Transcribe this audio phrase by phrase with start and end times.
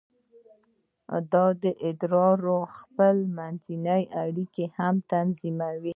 [1.31, 3.75] دا د ادارو خپل منځي
[4.23, 5.89] اړیکې هم تنظیموي.